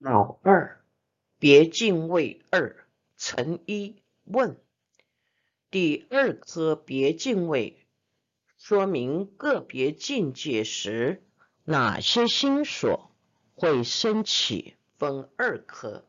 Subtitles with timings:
[0.00, 0.82] 老二，
[1.38, 2.86] 别进位二，
[3.18, 4.56] 乘一问。
[5.70, 7.84] 第二颗别进位，
[8.56, 11.22] 说明个别境界时
[11.64, 13.10] 哪些心所
[13.52, 16.06] 会升起，分二颗。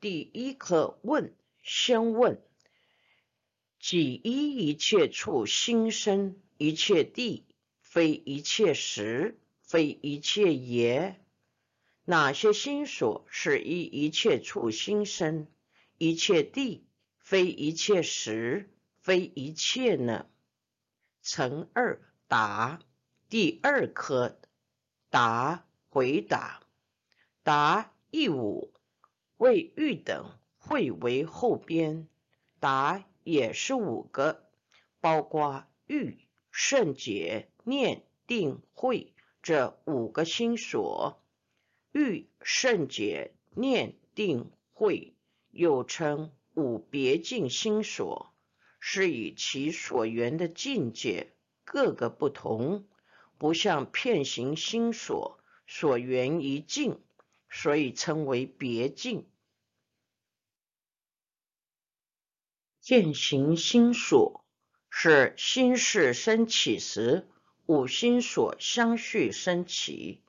[0.00, 1.32] 第一颗问，
[1.62, 2.42] 先问：
[3.78, 7.44] 几一一切处心生，一切地，
[7.82, 11.20] 非一切时，非一切也。
[12.12, 15.46] 哪些心所是依一切处心生？
[15.96, 20.26] 一切地非一切时，非一切呢？
[21.22, 22.82] 乘二答
[23.30, 24.38] 第二科
[25.08, 26.60] 答回答
[27.42, 28.74] 答一五
[29.38, 32.08] 为欲等会为后边
[32.60, 34.50] 答也是五个，
[35.00, 36.18] 包括欲
[36.50, 41.21] 圣解念定慧这五个心所。
[41.92, 45.14] 欲圣解念定慧，
[45.50, 48.34] 又称五别境心所，
[48.80, 52.86] 是以其所缘的境界各个不同，
[53.36, 57.00] 不像片行心所所缘一境，
[57.50, 59.28] 所以称为别境。
[62.80, 64.44] 见行心所
[64.88, 67.28] 是心事升起时，
[67.66, 70.22] 五心所相续升起。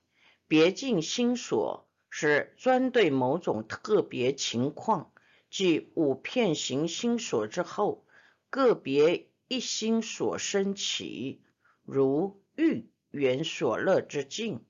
[0.47, 5.11] 别境心所是专对某种特别情况，
[5.49, 8.05] 即五片行心所之后，
[8.49, 11.41] 个别一心所生起，
[11.83, 14.63] 如欲缘所乐之境，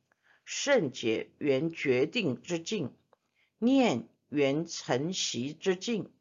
[0.45, 2.93] 圣解缘决定之境，
[3.57, 6.11] 念缘成习之境，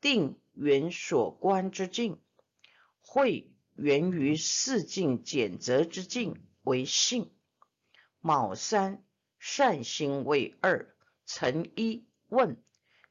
[0.00, 2.18] 定缘所观之境，
[3.00, 7.30] 慧源于四境简则之境为性。
[8.26, 9.04] 卯三
[9.38, 10.94] 善心位二
[11.26, 12.56] 乘一问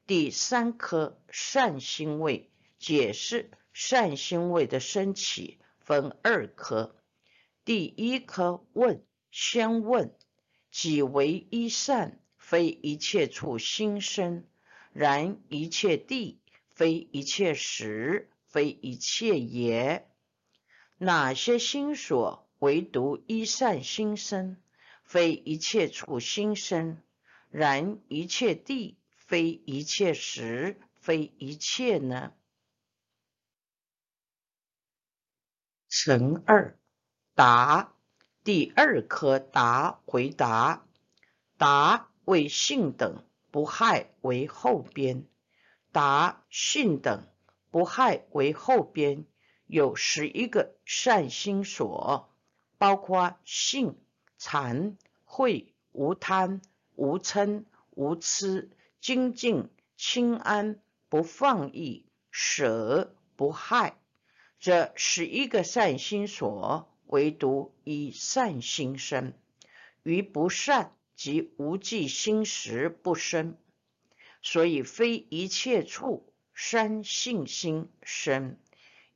[0.08, 2.50] 第三颗善心位
[2.80, 6.96] 解释善心位的升起分二颗，
[7.64, 10.12] 第一颗问先问
[10.72, 14.44] 己为一善，非一切处心生，
[14.92, 16.40] 然一切地
[16.70, 20.08] 非一切时，非一切也。
[20.98, 24.56] 哪些心所唯独一善心生？
[25.04, 27.00] 非一切处心生，
[27.50, 32.32] 然一切地非一切时，非一切呢？
[35.88, 36.76] 乘二
[37.34, 37.94] 答
[38.42, 40.84] 第二颗答回答
[41.56, 45.28] 答为性等不害为后边
[45.92, 47.28] 答性等
[47.70, 49.26] 不害为后边
[49.66, 52.34] 有十一个善心所，
[52.78, 54.03] 包括性。
[54.46, 56.60] 禅慧无贪
[56.96, 63.96] 无嗔无痴精进清安不放逸舍不害，
[64.60, 69.32] 这十一个善心所，唯独以善心生，
[70.02, 73.56] 于不善及无记心时不生，
[74.42, 78.58] 所以非一切处三性心生，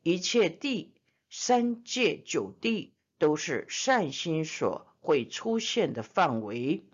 [0.03, 0.95] 一切地
[1.28, 4.88] 三界九地都是善心所。
[5.00, 6.84] 会出现的范围，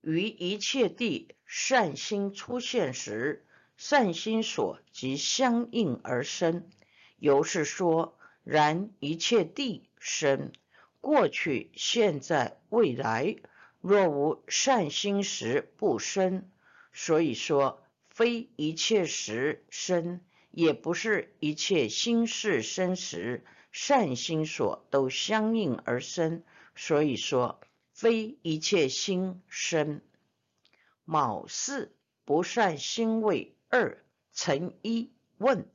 [0.00, 6.68] 于一切地善心出现时，善心所即相应而生。
[7.18, 10.52] 由是说，然一切地生，
[11.00, 13.36] 过去、现在、未来，
[13.80, 16.50] 若无善心时不生。
[16.92, 20.20] 所以说，非一切时生，
[20.50, 23.44] 也不是一切心事生时。
[23.72, 26.44] 善心所都相应而生，
[26.76, 27.60] 所以说
[27.92, 30.02] 非一切心生。
[31.04, 35.68] 卯四不善心位二乘一问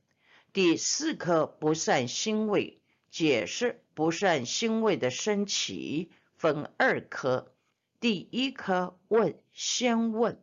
[0.54, 7.52] 第四颗不善心位，解释不善心位的升起分二颗，
[8.00, 10.42] 第一颗问先问，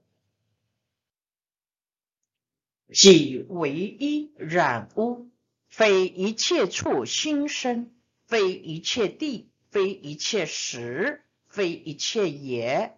[2.93, 5.31] 即唯一染污。
[5.77, 7.91] 非一切处心生，
[8.27, 12.97] 非一切地，非一切时，非一切也。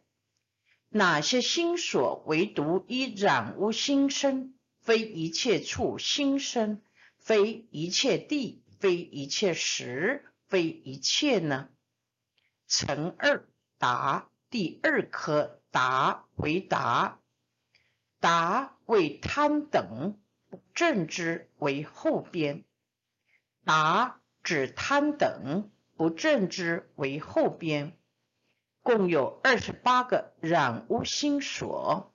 [0.90, 4.52] 哪些心所唯独一染污心生？
[4.82, 6.82] 非一切处心生，
[7.18, 11.70] 非一切地，非一切时，非一切呢？
[12.68, 13.48] 乘二
[13.78, 17.22] 答第二颗答回答
[18.20, 20.20] 答为贪等。
[20.74, 22.64] 正之为后边，
[23.66, 27.98] 答指贪等不正之为后边，
[28.80, 32.14] 共有二十八个染污心所，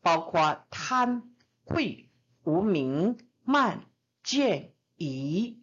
[0.00, 1.32] 包括贪、
[1.64, 2.10] 恚、
[2.42, 3.86] 无明、慢、
[4.24, 5.62] 见、疑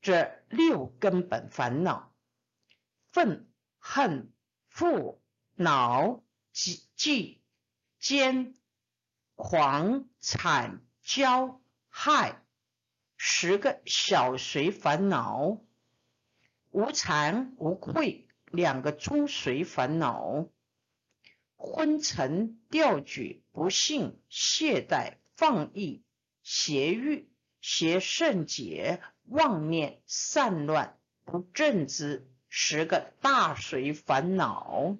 [0.00, 2.14] 这六根本烦恼，
[3.10, 4.32] 愤、恨、
[4.72, 5.18] 覆、
[5.56, 6.22] 恼、
[6.54, 7.42] 嫉、忌、
[7.98, 8.54] 奸、
[9.34, 11.58] 狂、惨、骄、
[11.88, 12.44] 害
[13.20, 15.58] 十个小随烦恼，
[16.70, 18.28] 无惭无愧。
[18.46, 20.46] 两个中随烦恼：
[21.56, 26.04] 昏沉、掉举、不信、懈怠、放逸、
[26.42, 27.28] 邪欲、
[27.60, 34.96] 邪圣解、妄念、散乱、不正之十个大随烦恼。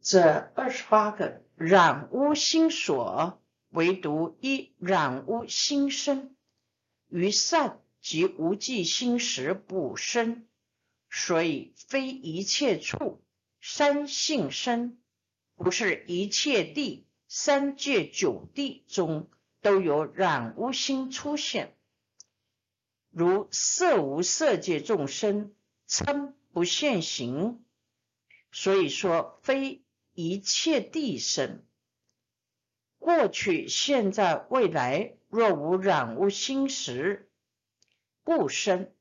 [0.00, 3.42] 这二十八个染污心所，
[3.76, 6.34] 唯独一染污心生，
[7.08, 7.80] 于善。
[7.98, 10.46] 及无记心时不生，
[11.10, 13.20] 所以非一切处
[13.60, 14.96] 三性生，
[15.56, 19.28] 不是一切地三界九地中
[19.60, 21.74] 都有染污心出现。
[23.10, 25.52] 如色无色界众生
[25.88, 27.64] 称不现行，
[28.52, 29.82] 所以说非
[30.12, 31.64] 一切地生。
[33.06, 37.30] 过去、现在、未来若无染污心识。
[38.24, 38.92] 不生，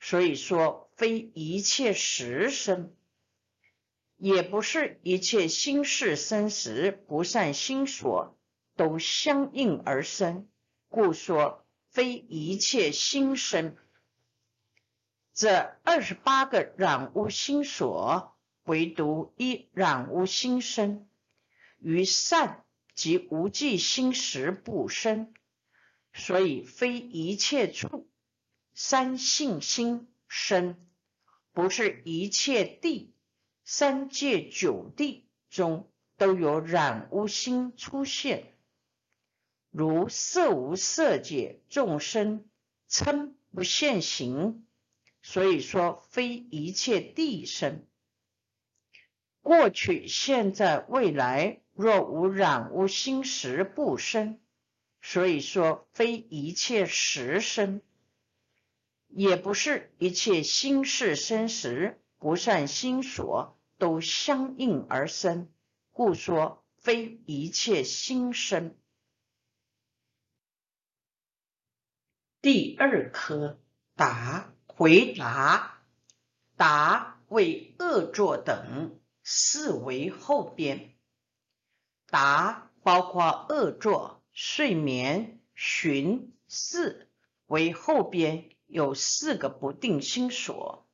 [0.00, 2.92] 所以说非一切时生，
[4.16, 8.36] 也不是一切心事生时不善心所
[8.74, 10.48] 都相应而生，
[10.88, 13.76] 故说非一切心生。
[15.32, 21.06] 这二十八个染污心所，唯独一染污心生，
[21.78, 25.32] 于善即无记心时不生，
[26.12, 28.08] 所以非一切处。
[28.74, 30.76] 三性心生，
[31.52, 33.14] 不是一切地
[33.64, 38.54] 三界九地中都有染污心出现。
[39.70, 42.48] 如色无色界众生
[42.88, 44.66] 称不现行，
[45.22, 47.86] 所以说非一切地生。
[49.42, 54.40] 过去、现在、未来若无染污心识不生，
[55.02, 57.82] 所以说非一切实生。
[59.08, 65.52] 也不是一切心事生时不善心所都相应而生，
[65.90, 68.74] 故说非一切心生。
[72.40, 73.60] 第二科
[73.94, 75.82] 答回答
[76.56, 80.94] 答为恶作等四为后边，
[82.06, 87.08] 答包括恶作、睡眠、寻、四
[87.46, 88.48] 为后边。
[88.66, 90.88] 有四个不定心所，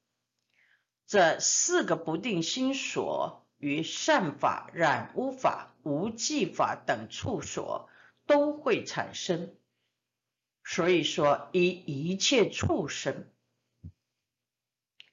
[1.07, 7.89] 这四个不定心所与善法、染污法、无记法等处所
[8.27, 9.55] 都会产生。
[10.65, 13.31] 所以说，以一切畜生、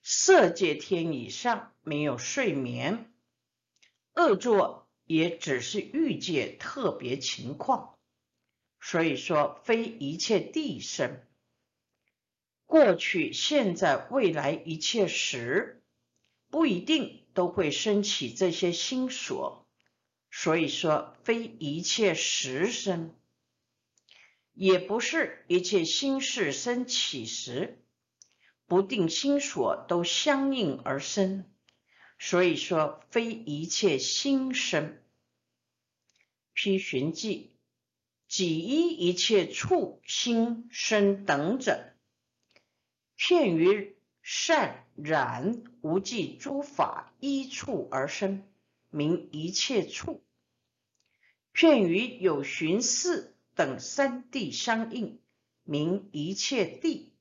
[0.08, 3.12] 色界天以上没有睡眠，
[4.14, 7.98] 恶作也只是欲界特别情况。
[8.80, 11.26] 所以说，非一切地生。
[12.68, 15.82] 过去、现在、未来一切时，
[16.52, 19.68] 不一定都会升起这些心所，
[20.30, 23.16] 所以说非一切时生，
[24.54, 27.84] 也不是一切心事升起时，
[28.68, 31.46] 不定心所都相应而生，
[32.18, 35.00] 所以说非一切心生。
[36.54, 37.52] 批寻记，
[38.28, 41.94] 几依一切处心生等者。
[43.18, 48.44] 片于善染无记诸法依处而生，
[48.90, 50.22] 名一切处；
[51.52, 55.22] 片于有寻四等三地相应，
[55.64, 57.15] 名一切地；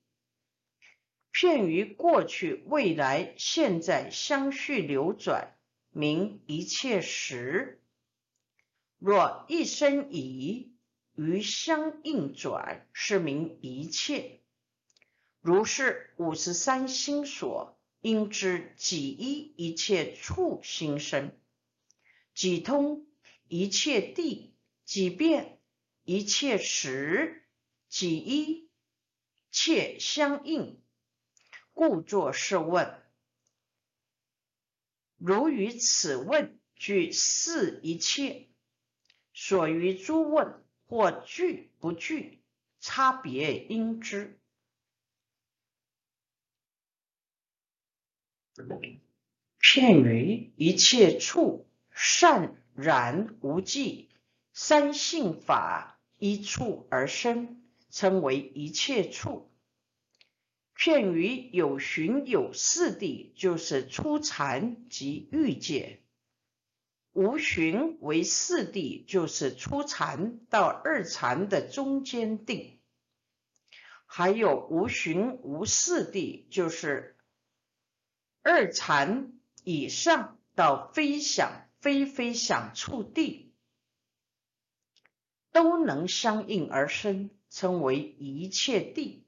[1.35, 5.57] 片于过去、未来、现在相续流转，
[5.91, 7.83] 名一切时。
[9.01, 10.77] 若一生已
[11.17, 14.43] 于相应转，是名一切。
[15.41, 21.37] 如是五十三心所，应知几依一切处心生，
[22.33, 23.09] 几通
[23.49, 25.59] 一切地，几变
[26.05, 27.45] 一切时，
[27.89, 28.69] 几依
[29.51, 30.81] 切相应，
[31.75, 32.95] 故作是问。
[35.19, 38.49] 如于此问具四一切，
[39.35, 42.43] 所于诸问或具不具，
[42.81, 44.39] 差别应知。
[49.59, 54.09] 片于一切处善然无忌，
[54.53, 59.51] 三性法一处而生，称为一切处。
[60.75, 66.01] 片于有寻有四谛，就是初禅及欲界；
[67.13, 72.79] 无寻为四谛，就是初禅到二禅的中间定；
[74.07, 77.17] 还有无寻无四谛，就是
[78.43, 79.31] 二禅。
[79.67, 83.55] 以上到非想非非想处地，
[85.53, 89.25] 都能相应而生，称为一切地。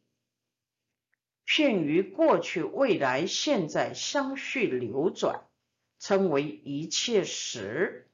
[1.47, 5.47] 片于过去、未来、现在相续流转，
[6.01, 8.11] 称为一切时。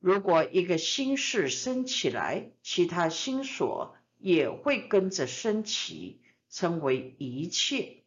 [0.00, 6.20] 如果一个心事升起来，其他心所也会跟着升起，
[6.50, 8.02] 称为一切。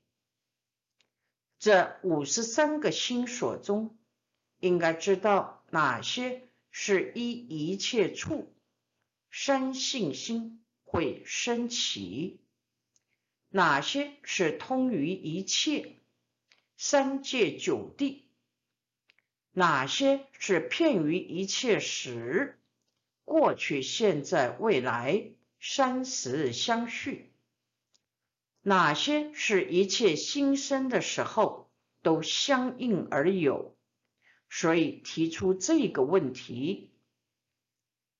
[1.58, 3.98] 这五十三个心所中，
[4.60, 8.53] 应该知道哪些是依一切处
[9.29, 12.41] 生信心会升起，
[13.49, 15.95] 哪些是通于一切？
[16.75, 18.27] 三界九地，
[19.51, 22.59] 哪些是片于一切时，
[23.25, 27.31] 过去、现在、未来三时相续。
[28.61, 33.75] 哪些是一切新生的时候都相应而有，
[34.49, 36.91] 所以提出这个问题，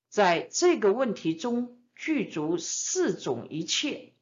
[0.08, 4.14] 在这个问题中具足四种一切，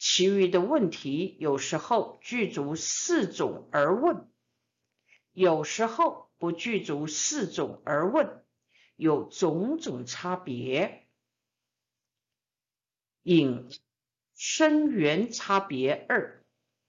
[0.00, 4.28] 其余的问题有时候具足四种而问，
[5.30, 8.44] 有时候不具足四种而问，
[8.96, 11.06] 有种种差别。
[13.22, 13.68] 引。
[14.42, 16.42] 生缘差别二，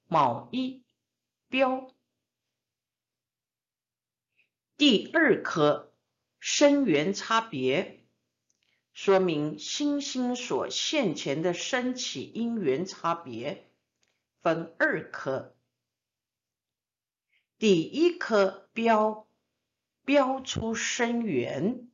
[0.08, 0.86] 卯一
[1.50, 1.94] 标。
[4.78, 5.94] 第二颗
[6.40, 8.01] 生缘差别，
[8.94, 13.70] 说明星星所现前的升起因缘差别，
[14.42, 15.56] 分二颗。
[17.58, 19.28] 第一颗标
[20.04, 21.90] 标出生缘，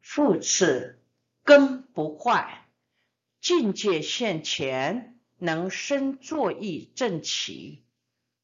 [0.00, 0.96] 复次。
[1.42, 2.68] 根不坏，
[3.40, 7.82] 境界现前，能生作意正起，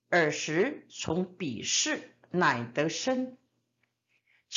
[0.09, 3.37] 尔时从彼事乃得生。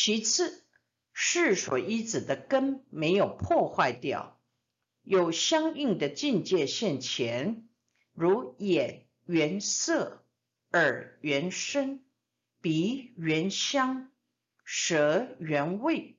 [0.01, 0.63] 其次，
[1.12, 4.39] 世所依止的根没有破坏掉，
[5.03, 7.68] 有相应的境界现前，
[8.13, 10.24] 如眼缘色，
[10.72, 12.00] 耳缘声，
[12.62, 14.10] 鼻缘香，
[14.63, 16.18] 舌缘味，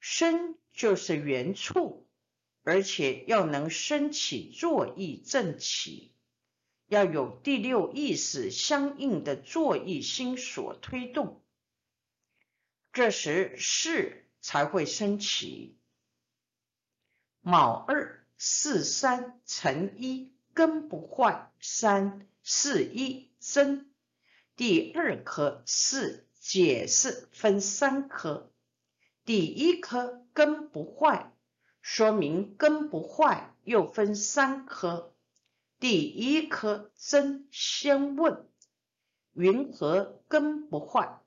[0.00, 0.56] 身。
[0.72, 2.08] 就是原处，
[2.64, 6.12] 而且要能升起作意正起，
[6.88, 11.40] 要有第六意识相应的作意心所推动，
[12.96, 15.76] 这时事才会升起。
[17.42, 23.92] 卯二四三乘一根不坏，三四一增，
[24.56, 28.50] 第二颗是解释分三颗。
[29.26, 31.34] 第一颗根不坏，
[31.82, 35.14] 说明根不坏又分三颗。
[35.78, 38.48] 第一颗真先问：
[39.34, 41.20] 云何根不坏？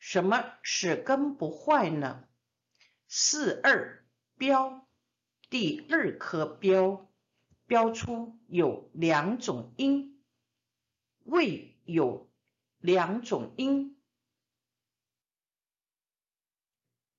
[0.00, 2.24] 什么是根不坏呢？
[3.06, 4.04] 四二
[4.36, 4.88] 标，
[5.50, 7.08] 第二颗标
[7.66, 10.20] 标出有两种因，
[11.24, 12.30] 未有
[12.78, 13.96] 两种因。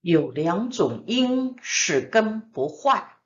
[0.01, 3.19] 有两种因使根不坏，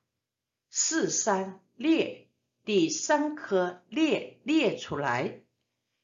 [0.69, 2.29] 四三列
[2.65, 5.41] 第三颗列列出来：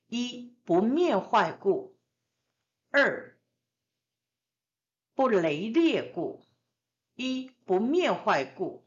[0.08, 2.00] 一不灭坏故，
[2.90, 3.31] 二
[5.22, 6.42] 不雷裂故。
[7.14, 8.84] 一不灭坏故，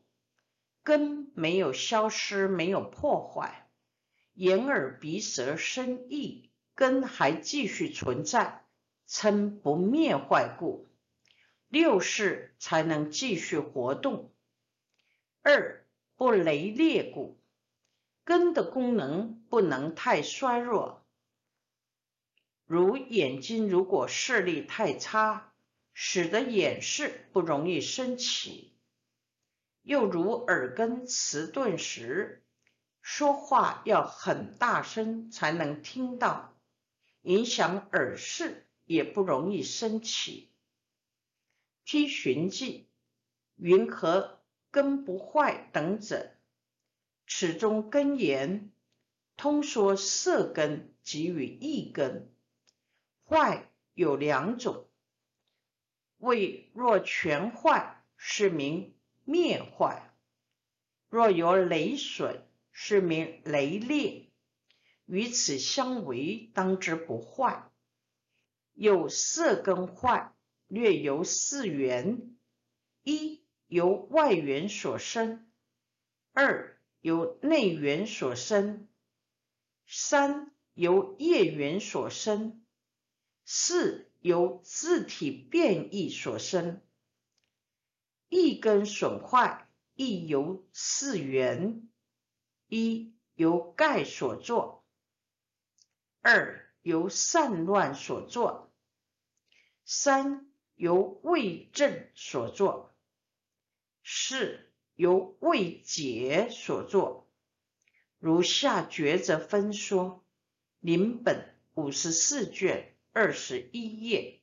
[0.82, 3.70] 根没有消失，没有破坏，
[4.32, 8.64] 眼耳鼻舌身意根还继续存在，
[9.06, 10.88] 称不灭坏故。
[11.68, 14.32] 六世才能继续活动。
[15.40, 15.86] 二
[16.16, 17.38] 不雷裂故，
[18.24, 21.06] 根的功能不能太衰弱。
[22.66, 25.53] 如眼睛如果视力太差，
[25.96, 28.72] 使得眼视不容易升起；
[29.82, 32.44] 又如耳根迟钝时，
[33.00, 36.58] 说话要很大声才能听到，
[37.22, 40.52] 影响耳视也不容易升起。
[41.84, 42.88] 批寻迹，
[43.54, 46.34] 云何根不坏等者，
[47.28, 48.72] 此中根言，
[49.36, 52.34] 通说色根即与意根，
[53.24, 54.88] 坏有两种。
[56.24, 60.10] 谓若全坏，是名灭坏；
[61.10, 64.30] 若有累损，是名雷裂。
[65.06, 67.70] 与此相违，当之不坏。
[68.72, 70.34] 有色根坏，
[70.66, 72.34] 略由四缘：
[73.02, 75.46] 一由外缘所生；
[76.32, 78.88] 二由内缘所生；
[79.86, 82.62] 三由业缘所生；
[83.44, 86.80] 四由自体变异所生。
[88.30, 91.86] 一根损坏，亦由四缘：
[92.66, 94.82] 一由盖所作。
[96.22, 98.72] 二由散乱所作，
[99.84, 102.96] 三由未正所作，
[104.02, 107.30] 四由未解所作。
[108.18, 110.24] 如下抉择分说，
[110.80, 114.42] 临本五十四卷二十一页。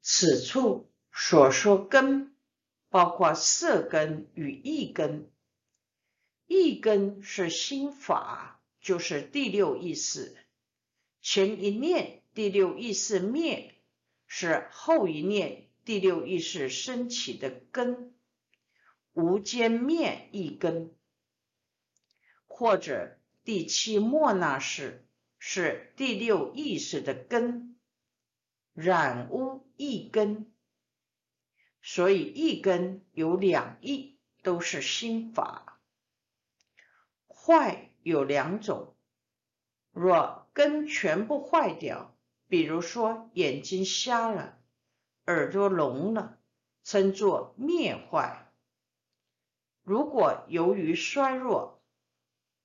[0.00, 2.36] 此处所说根，
[2.88, 5.30] 包括色根与意根。
[6.48, 10.36] 一根是心法，就是第六意识。
[11.22, 13.80] 前一念第六意识灭，
[14.26, 18.18] 是后一念第六意识升起的根。
[19.12, 20.92] 无间灭一根，
[22.46, 25.06] 或者第七末那识
[25.38, 27.66] 是第六意识的根。
[28.72, 30.52] 染污一根，
[31.82, 35.80] 所以一根有两义，都是心法。
[37.26, 38.94] 坏有两种，
[39.90, 42.16] 若根全部坏掉，
[42.46, 44.58] 比如说眼睛瞎了、
[45.26, 46.38] 耳朵聋了，
[46.84, 48.52] 称作灭坏；
[49.82, 51.79] 如果由于衰弱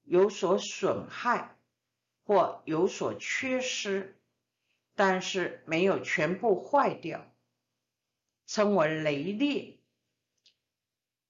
[0.06, 1.58] 有所损害
[2.24, 4.18] 或有所缺失，
[4.96, 7.30] 但是没有全部坏掉，
[8.48, 9.78] 称为雷裂。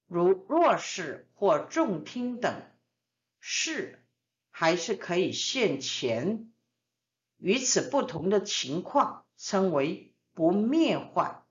[0.06, 2.62] 如弱视或重听等。
[3.48, 4.04] 是
[4.50, 6.52] 还是可以现前，
[7.36, 11.44] 与此不同的情况称为不灭坏。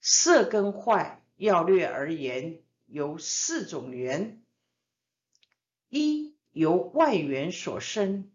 [0.00, 4.41] 色根坏，要略而言有四种缘：
[5.94, 8.32] 一由外缘所生，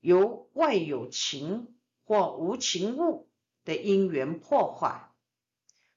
[0.00, 3.28] 由外有情或无情物
[3.66, 5.10] 的因缘破坏，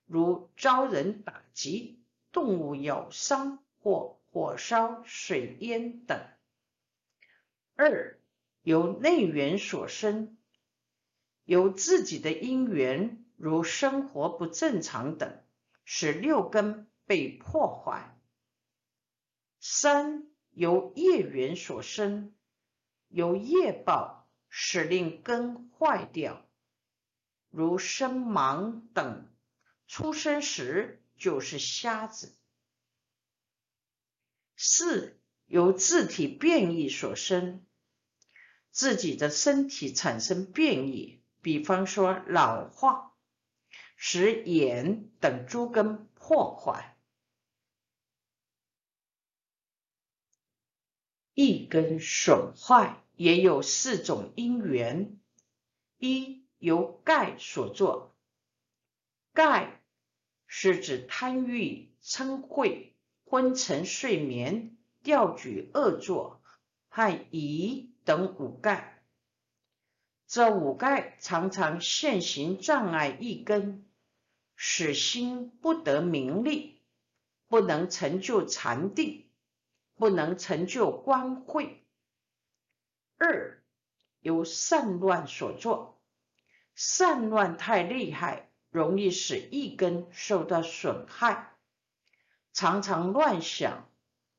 [0.06, 4.20] 如遭人打击、动物咬伤或。
[4.32, 6.20] 火烧、水淹等；
[7.74, 8.20] 二
[8.62, 10.38] 由内缘所生，
[11.46, 15.42] 由自己的因缘，如生活不正常等，
[15.84, 18.20] 使六根被破坏；
[19.60, 22.34] 三由业缘所生，
[23.08, 26.46] 由业报使令根坏掉，
[27.50, 29.28] 如生盲等，
[29.88, 32.36] 出生时就是瞎子。
[34.56, 37.66] 四由自体变异所生，
[38.72, 43.14] 自己的身体产生变异，比方说老化，
[43.96, 46.98] 使眼等诸根破坏。
[51.42, 55.18] 一根损坏也有四种因缘：
[55.98, 58.14] 一由盖所作，
[59.32, 59.82] 盖
[60.48, 62.92] 是指贪欲嗔恚。
[63.24, 66.42] 昏沉、睡眠、吊举、恶作
[66.90, 69.02] 和疑等五盖，
[70.28, 73.86] 这五盖常常现行障碍一根，
[74.58, 76.82] 使心不得名利，
[77.48, 79.29] 不能成就禅定，
[80.00, 81.86] 不能成就光慧。
[83.18, 83.62] 二
[84.22, 86.02] 由散乱所作，
[86.74, 91.54] 散乱太厉害，容易使一根受到损害。
[92.54, 93.92] 常常乱想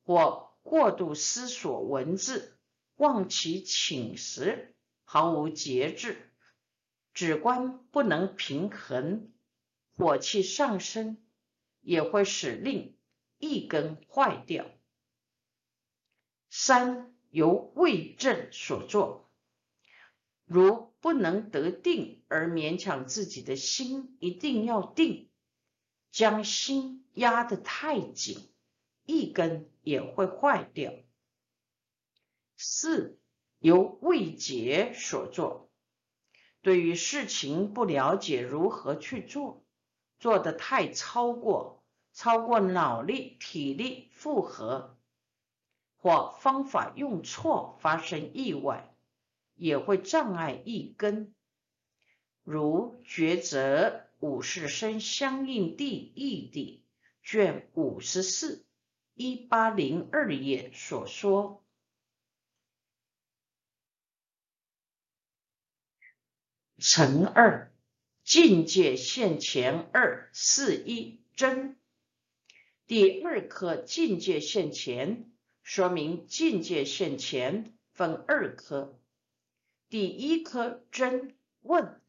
[0.03, 2.59] 或过度思索文字，
[2.97, 6.33] 忘其寝食，毫无节制，
[7.13, 9.31] 指观不能平衡，
[9.95, 11.23] 火气上升，
[11.83, 12.97] 也会使令
[13.39, 14.65] 一根坏掉。
[16.51, 19.31] 三由胃正所作，
[20.45, 25.31] 如不能得定而勉强自己的心一定要定，
[26.11, 26.99] 将心。
[27.15, 28.53] 压得太紧，
[29.05, 30.93] 一根也会坏掉。
[32.57, 33.19] 四
[33.59, 35.69] 由未解所做，
[36.63, 39.65] 对于事情不了解如何去做，
[40.21, 44.97] 做的太超过，超过脑力、体力负荷，
[46.01, 48.95] 或方法用错，发生意外，
[49.55, 51.35] 也会障碍一根。
[52.43, 56.85] 如抉择五十声相应地义地
[57.23, 58.65] 卷五十四
[59.15, 61.63] 一八零二页所说。
[66.79, 67.71] 乘二
[68.25, 71.79] 境界现前二四一真，
[72.87, 75.30] 第二颗境界现前，
[75.73, 78.99] 说明境界现前分二颗。
[79.89, 82.01] 第一颗真问：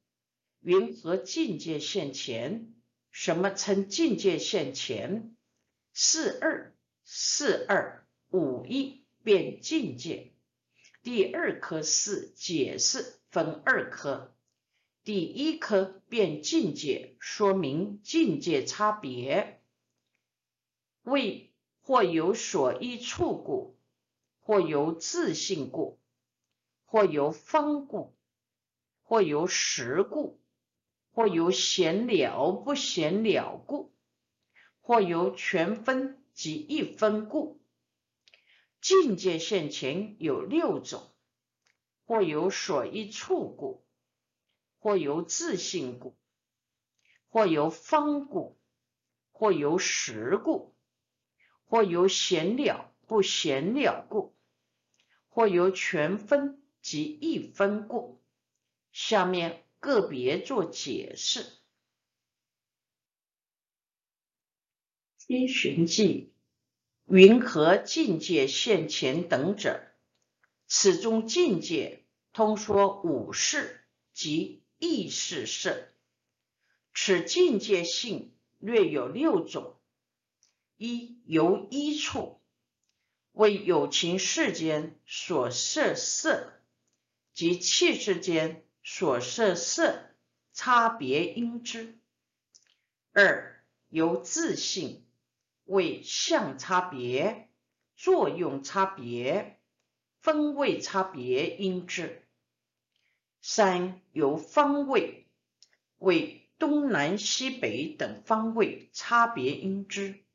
[0.62, 2.74] 云何境界现前？
[3.12, 5.36] 什么称境界现前？
[5.93, 10.32] 四二四二五一变境界。
[11.04, 14.36] 第二颗是解释分二颗。
[15.04, 19.62] 第一颗变境界，说明境界差别，
[21.04, 21.51] 为
[21.82, 23.78] 或有所依处故，
[24.39, 26.00] 或有自性故，
[26.86, 28.15] 或有方故，
[29.04, 30.39] 或有实故，
[31.12, 33.91] 或有闲了不闲了故，
[34.82, 37.62] 或有全分及一分故。
[38.82, 41.04] 境界现前有六种，
[42.06, 43.86] 或有所依处故。
[44.84, 46.17] 或由自性故，
[47.30, 48.58] 或由方故，
[49.32, 50.74] 或由实故，
[51.71, 54.36] 或由闲了不闲了故，
[55.29, 58.21] 或由全分及一分故。
[58.91, 61.45] 下面个别做解释。
[65.19, 66.34] 天寻记，
[67.05, 69.81] 云何境界现前等者，
[70.67, 73.79] 此中境界通说五事
[74.12, 74.60] 及。
[74.84, 75.89] 意识色，
[76.91, 79.79] 此境界性略有六种：
[80.84, 82.41] 一由一处
[83.34, 86.54] 为有情世间所摄色
[87.36, 90.10] 及气世间所摄色
[90.54, 92.00] 差别因之；
[93.12, 95.06] 二由自性
[95.65, 97.48] 为相差别、
[97.96, 99.60] 作用差别、
[100.20, 102.26] 风味差别因之。
[103.39, 105.28] 三由方位
[106.00, 110.26] 为东南西北等方位差别因之；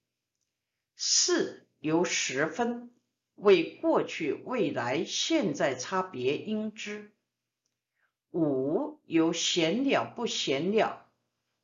[0.97, 2.91] 四由十分
[3.35, 7.11] 为过去未来现在差别因之；
[8.33, 11.09] 五由闲了不闲了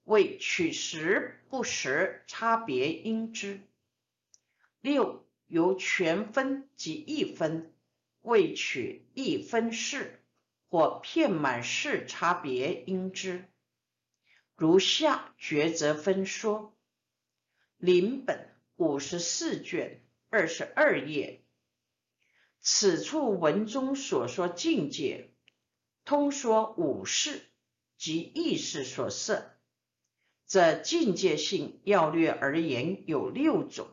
[0.04, 3.58] 为取时不时差别因之；
[4.80, 7.74] 六由全分及一分
[8.20, 10.18] 为取一分事。
[10.68, 13.44] 或片满式差别因之，
[14.56, 16.74] 如下抉择分说，
[17.76, 18.51] 临本
[18.82, 21.44] 五十四卷二十二页，
[22.58, 25.30] 此处文中所说境界，
[26.04, 27.46] 通说五事
[27.96, 29.56] 及意识所摄，
[30.48, 33.86] 这境界性要略而言有六种：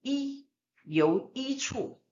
[0.00, 0.48] 一
[0.82, 2.02] 由一处。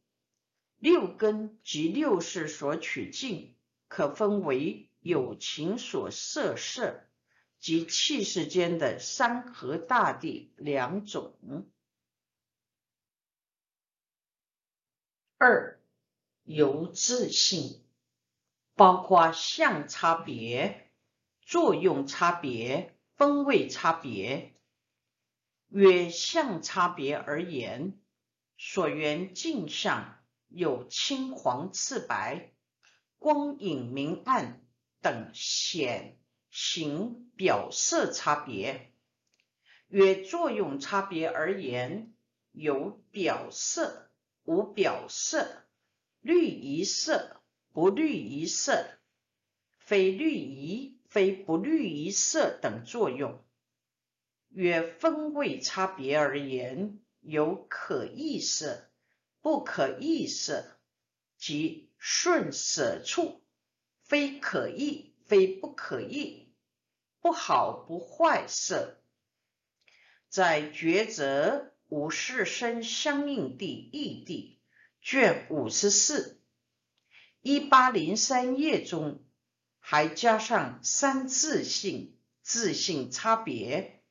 [0.77, 3.57] 六根及六识所取境，
[3.89, 7.09] 可分为有情所摄摄
[7.59, 11.35] 及气势间的山河大地两种。
[15.38, 15.81] 二
[16.43, 17.85] 由自性，
[18.75, 20.90] 包括相差别、
[21.40, 24.55] 作用差别、风味差别。
[25.69, 27.99] 约相差别而言，
[28.57, 30.21] 所缘镜相。
[30.49, 32.53] 有青黄赤白、
[33.19, 34.64] 光影明暗
[35.01, 36.17] 等显
[36.57, 38.93] 形表色差别；
[39.88, 42.14] 约作用差别而言，
[42.53, 44.09] 有表色、
[44.45, 45.64] 无表色、
[46.21, 48.87] 绿一色、不绿一色、
[49.81, 53.43] 非绿一、非不绿一色等作用；
[54.51, 58.88] 约风味差别而言，有可异色。
[59.43, 60.79] 不可意色，
[61.37, 63.43] 即顺舍处，
[64.01, 66.44] 非可意，非不可意，
[67.25, 68.99] 不好不坏色，
[70.29, 74.61] 在抉择五世生相应地异地
[75.01, 76.43] 卷五十四
[77.41, 79.25] 一八零三页中，
[79.79, 84.03] 还加上三自性，自性差别。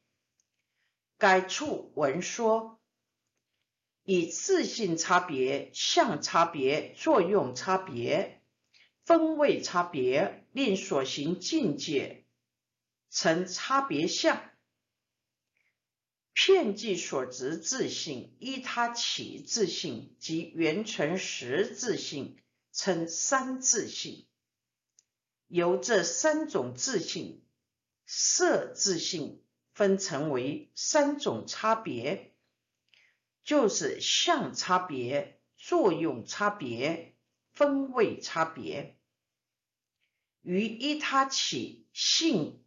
[1.20, 2.80] 该处文说。
[4.06, 8.42] 以自性差别、相差别、作用差别、
[9.06, 12.23] 风味差别，令所行境界
[13.14, 14.44] 成差别相。
[16.34, 22.40] 片计所执自性，依他起自性及缘成实自性，
[22.72, 24.26] 称三自性。
[25.48, 27.46] 由这三种自性，
[28.08, 32.34] 色自性分成为三种差别，
[33.44, 37.16] 就是相差别、作用差别、
[37.52, 38.98] 风味差别。
[40.42, 42.63] 于依他起性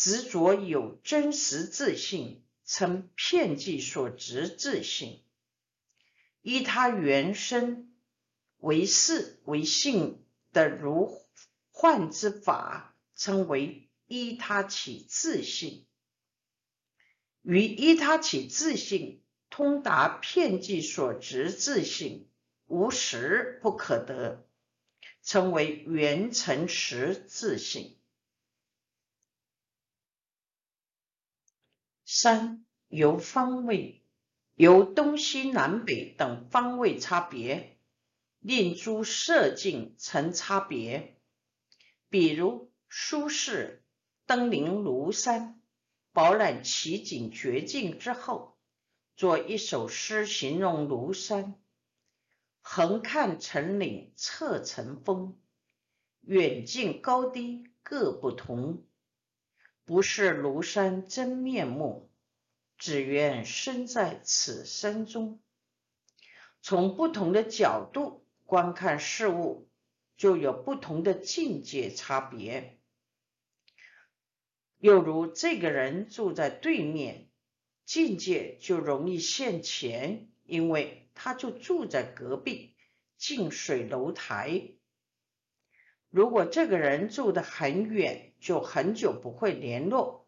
[0.00, 2.42] 执着有真实自性。
[2.72, 5.24] 称片计所执自性，
[6.40, 7.92] 依他原生
[8.58, 11.20] 为事为性的如
[11.72, 15.84] 幻之法，称为依他起自性；
[17.42, 22.30] 于依他起自性通达片计所执自性，
[22.66, 24.46] 无实不可得，
[25.24, 27.96] 称为圆成实自性。
[32.12, 34.02] 三由方位，
[34.56, 37.78] 由东西南北等方位差别，
[38.40, 41.16] 令诸色境成差别。
[42.08, 43.78] 比如苏轼
[44.26, 45.62] 登临庐山，
[46.12, 48.58] 饱览奇景绝境之后，
[49.14, 51.62] 作一首诗形容庐山：
[52.60, 55.38] 横看成岭侧成峰，
[56.22, 58.84] 远近高低各不同。
[59.90, 62.12] 不是庐山真面目，
[62.78, 65.40] 只缘身在此山中。
[66.62, 69.68] 从不同的角度观看事物，
[70.16, 72.78] 就有不同的境界差别。
[74.78, 77.28] 又如这个人住在对面，
[77.84, 82.76] 境界就容易现前，因为他就住在隔壁，
[83.16, 84.70] 近水楼台。
[86.10, 90.26] 如果这个人住得很远，就很久不会联络。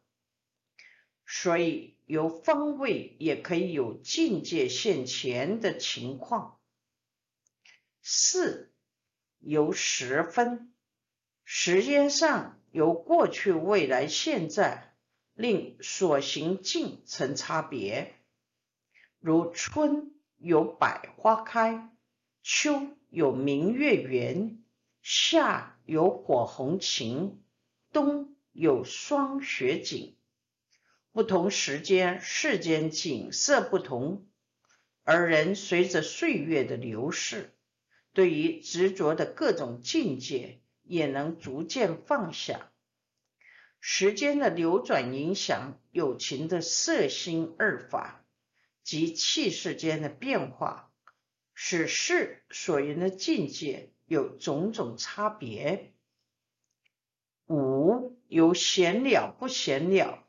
[1.26, 6.60] 所以有方位也可以有境界现前的情况。
[8.02, 8.72] 四
[9.38, 10.72] 由时分，
[11.44, 14.94] 时间上由过去、未来、现在，
[15.34, 18.14] 令所行境成差别。
[19.18, 21.90] 如春有百花开，
[22.42, 24.58] 秋有明月圆。
[25.00, 27.41] 夏有火红晴，
[27.92, 30.16] 冬有霜雪景。
[31.12, 34.26] 不同时间，世间景色不同，
[35.04, 37.54] 而人随着岁月的流逝，
[38.12, 42.72] 对于执着的各种境界，也能逐渐放下。
[43.78, 48.24] 时间的流转影响友情的色心二法
[48.82, 50.90] 及气世间的变化，
[51.54, 53.90] 使世所言的境界。
[54.06, 55.94] 有种种差别。
[57.52, 60.26] 五有闲了不闲了，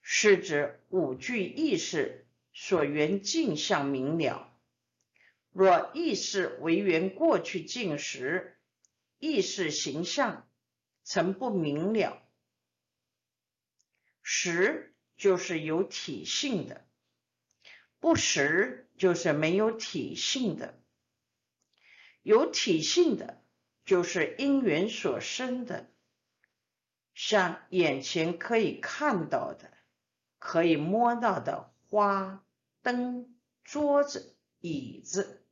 [0.00, 4.56] 是指五具意识所缘镜像明了。
[5.50, 8.56] 若意识为缘过去境时，
[9.18, 10.48] 意识形象
[11.02, 12.22] 曾不明了。
[14.22, 16.86] 实就是有体性的，
[17.98, 20.80] 不实就是没有体性的。
[22.22, 23.42] 有体性的，
[23.84, 25.90] 就是因缘所生的，
[27.14, 29.70] 像眼前可以看到的、
[30.38, 32.44] 可以摸到的花、
[32.82, 35.44] 灯、桌子、椅子。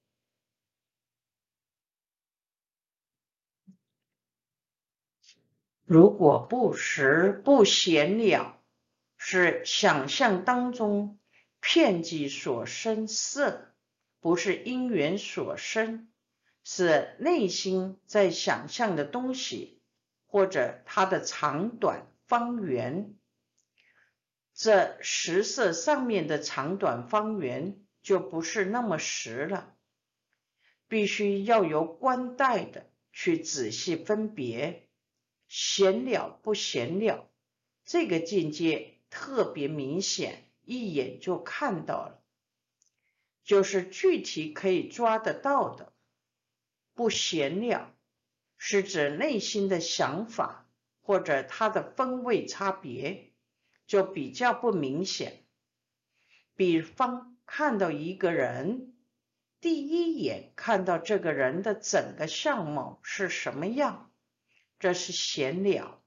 [5.85, 8.61] 如果不识不闲了，
[9.17, 11.19] 是想象当中
[11.61, 13.75] 片计所生色，
[14.21, 16.13] 不是因缘所生。
[16.71, 19.78] 是内心在想象的东西，
[20.29, 23.17] 或者它的长短、方圆。
[24.55, 29.75] 这实色上面的长短、方圆就不是那么实了，
[30.87, 34.89] 必须要由观待的去仔细分别，
[35.49, 37.31] 闲了不闲了，
[37.85, 42.23] 这个境界特别明显，一眼就看到了，
[43.45, 45.93] 就是具体可以抓得到的。
[46.95, 47.95] 不闲了，
[48.59, 50.67] 是指内心的想法
[51.01, 53.33] 或者它的风味差别
[53.87, 55.45] 就比较不明显。
[56.55, 58.95] 比方看到一个人，
[59.61, 64.11] 第一眼看到这个人的整个相貌是什么样，
[64.79, 66.03] 这是闲了。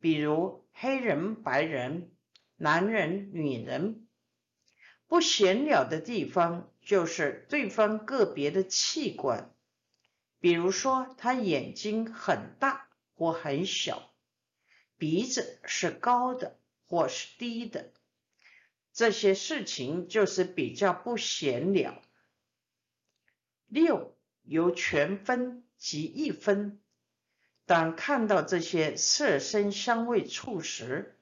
[0.00, 2.12] 比如黑人、白人、
[2.56, 4.06] 男人、女人，
[5.06, 9.53] 不闲了的地方就是对方个别的器官。
[10.44, 14.12] 比如说，他眼睛很大或很小，
[14.98, 17.94] 鼻子是高的或是低的，
[18.92, 22.02] 这些事情就是比较不闲了。
[23.68, 26.78] 六由全分及一分，
[27.64, 31.18] 当看到这些色身香味触时，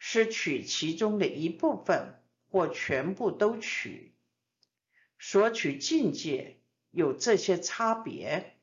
[0.00, 4.16] 是取其中的一部分或全部都取。
[5.20, 6.58] 所取境界
[6.90, 8.54] 有这些差别，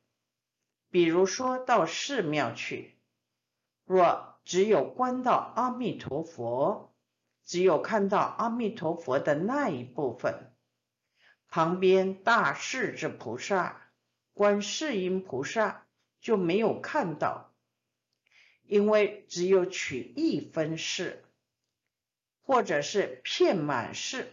[0.93, 2.93] 比如说到寺庙去，
[3.83, 6.93] 若只有观到阿弥陀佛，
[7.43, 10.53] 只有看到阿弥陀佛的那一部分，
[11.47, 13.89] 旁边大势至菩萨、
[14.35, 15.87] 观世音菩萨
[16.21, 17.51] 就没有看到，
[18.61, 21.25] 因为只有取一分事，
[22.43, 24.31] 或者是片满事。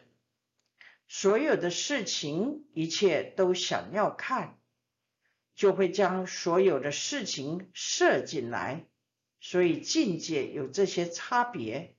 [1.09, 4.60] 所有的事情，一切都想要看，
[5.61, 8.87] 就会将所有的事情摄进来。
[9.41, 11.95] 所以境界有这些差别，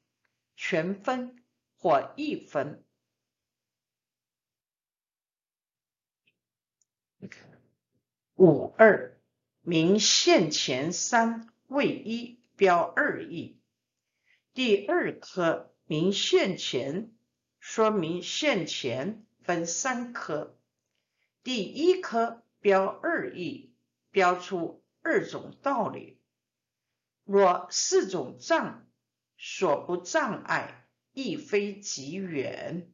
[0.56, 1.44] 全分
[1.78, 2.84] 或一分。
[8.34, 9.22] 五二
[9.62, 13.60] 明现前三位一标二义，
[14.56, 17.12] 第二颗明现前。
[17.60, 20.58] 说明现前分三科，
[21.44, 23.74] 第一科标二义，
[24.12, 26.22] 标出二种道理。
[27.26, 28.88] 若四种障
[29.38, 32.94] 所不障碍，亦非极远。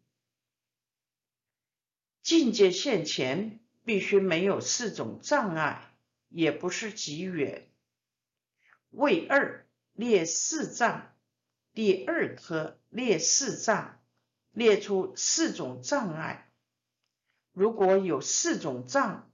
[2.23, 5.95] 境界现前必须没有四种障碍，
[6.29, 7.69] 也不是极远。
[8.89, 11.15] 为二列四障，
[11.73, 13.93] 第二科列四障。
[14.51, 16.51] 列出四种障碍，
[17.51, 19.31] 如果有四种障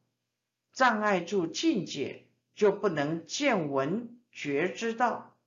[0.73, 5.37] 障碍住境界，就不能见闻觉知道。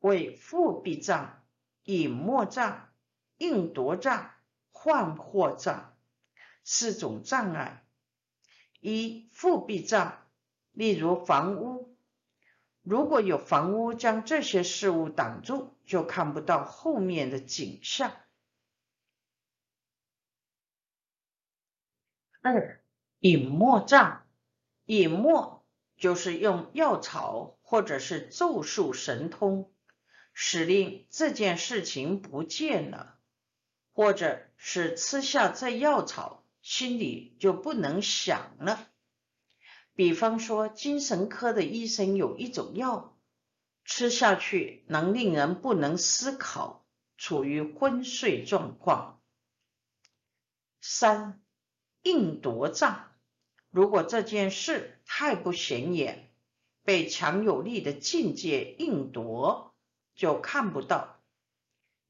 [0.00, 1.44] 为复辟障、
[1.84, 2.92] 隐没障、
[3.38, 4.34] 应夺障、
[4.72, 5.96] 幻惑障
[6.64, 7.86] 四种障碍。
[8.80, 10.26] 一复辟障，
[10.72, 11.96] 例如房屋，
[12.82, 18.12] 如果有房屋将这些事物挡住，就看不到后面的景象。
[22.40, 22.81] 二
[23.22, 24.26] 隐没障，
[24.84, 25.64] 隐没
[25.96, 29.72] 就是用药草或者是咒术神通，
[30.32, 33.20] 使令这件事情不见了，
[33.92, 38.88] 或者是吃下这药草，心里就不能想了。
[39.94, 43.16] 比方说，精神科的医生有一种药，
[43.84, 46.84] 吃下去能令人不能思考，
[47.16, 49.22] 处于昏睡状况。
[50.80, 51.38] 三。
[52.04, 53.11] 硬夺障，
[53.72, 56.30] 如果这件事太不显眼，
[56.84, 59.74] 被强有力的境界硬夺，
[60.14, 61.22] 就看不到。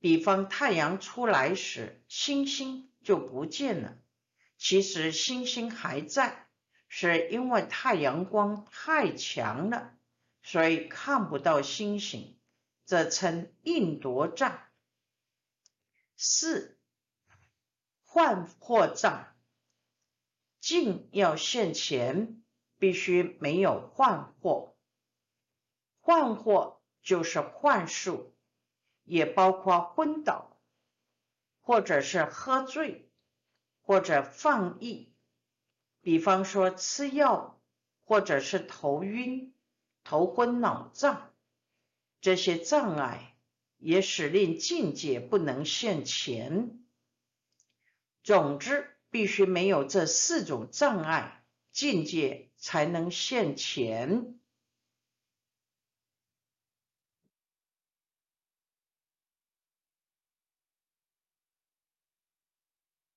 [0.01, 3.97] 比方太阳出来时，星星就不见了。
[4.59, 6.49] 其实星星还在，
[6.89, 9.95] 是因为太阳光太强了，
[10.43, 12.37] 所以看不到星星。
[12.85, 14.59] 这称硬夺障。
[16.17, 16.77] 四
[18.05, 19.32] 幻惑障。
[20.63, 22.41] 境要现前，
[22.79, 24.75] 必须没有幻惑。
[25.99, 28.33] 幻惑就是幻术，
[29.03, 30.57] 也包括昏倒，
[31.63, 33.11] 或者是喝醉，
[33.81, 35.13] 或者放逸。
[36.01, 37.61] 比方说吃药，
[38.05, 39.53] 或者是头晕、
[40.05, 41.35] 头昏脑胀，
[42.21, 43.35] 这些障碍
[43.79, 46.85] 也使令境界不能现前。
[48.23, 48.92] 总之。
[49.13, 54.39] 必须没有这四种障碍，境界才能现前。